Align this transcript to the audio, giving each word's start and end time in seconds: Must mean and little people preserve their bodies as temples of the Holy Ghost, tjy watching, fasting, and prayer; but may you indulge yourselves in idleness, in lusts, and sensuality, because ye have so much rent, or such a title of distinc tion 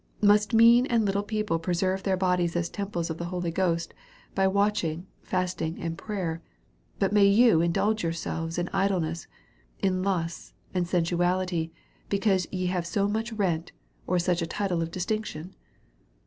Must 0.23 0.51
mean 0.55 0.87
and 0.87 1.05
little 1.05 1.21
people 1.21 1.59
preserve 1.59 2.01
their 2.01 2.17
bodies 2.17 2.55
as 2.55 2.69
temples 2.71 3.11
of 3.11 3.19
the 3.19 3.25
Holy 3.25 3.51
Ghost, 3.51 3.93
tjy 4.35 4.51
watching, 4.51 5.05
fasting, 5.21 5.79
and 5.79 5.95
prayer; 5.95 6.41
but 6.97 7.13
may 7.13 7.27
you 7.27 7.61
indulge 7.61 8.01
yourselves 8.01 8.57
in 8.57 8.67
idleness, 8.73 9.27
in 9.77 10.01
lusts, 10.01 10.53
and 10.73 10.87
sensuality, 10.87 11.69
because 12.09 12.47
ye 12.51 12.65
have 12.65 12.87
so 12.87 13.07
much 13.07 13.31
rent, 13.33 13.73
or 14.07 14.17
such 14.17 14.41
a 14.41 14.47
title 14.47 14.81
of 14.81 14.89
distinc 14.89 15.25
tion 15.25 15.53